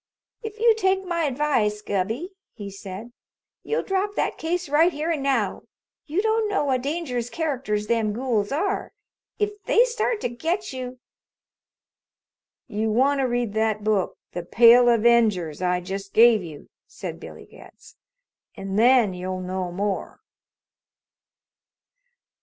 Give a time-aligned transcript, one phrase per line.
[0.41, 3.13] "If you'll take my advice, Gubby," he said,
[3.61, 5.61] "you'll drop that case right here an' now.
[6.07, 8.93] You don't know what dangerous characters them gools are.
[9.37, 10.97] If they start to get you"
[12.67, 17.45] "You want to read that book 'The Pale Avengers' I just gave you," said Billy
[17.45, 17.95] Getz,
[18.57, 20.19] "and then you'll know more."